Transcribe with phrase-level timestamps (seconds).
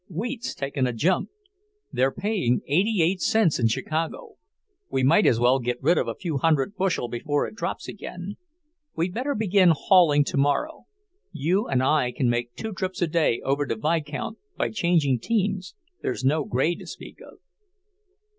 [0.09, 1.29] Wheat's taken a jump.
[1.91, 4.37] They're paying eighty eight cents in Chicago.
[4.89, 8.37] We might as well get rid of a few hundred bushel before it drops again.
[8.95, 10.87] We'd better begin hauling tomorrow.
[11.31, 15.75] You and I can make two trips a day over to Vicount, by changing teams,
[16.01, 17.37] there's no grade to speak of."